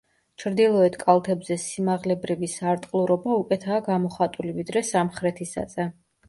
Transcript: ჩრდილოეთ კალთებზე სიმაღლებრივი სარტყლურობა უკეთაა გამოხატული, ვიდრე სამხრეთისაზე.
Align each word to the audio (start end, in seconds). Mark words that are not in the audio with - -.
ჩრდილოეთ 0.43 0.95
კალთებზე 1.01 1.57
სიმაღლებრივი 1.63 2.49
სარტყლურობა 2.53 3.37
უკეთაა 3.43 3.83
გამოხატული, 3.91 4.57
ვიდრე 4.57 4.85
სამხრეთისაზე. 4.91 5.89